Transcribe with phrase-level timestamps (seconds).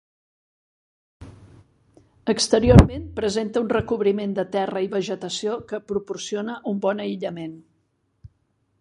[2.33, 7.59] Exteriorment presenta un recobriment de terra i vegetació que proporciona un bon aïllament.